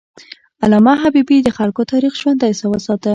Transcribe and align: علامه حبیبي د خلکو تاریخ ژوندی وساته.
علامه 0.63 0.93
حبیبي 1.03 1.37
د 1.43 1.49
خلکو 1.57 1.81
تاریخ 1.91 2.13
ژوندی 2.21 2.53
وساته. 2.71 3.09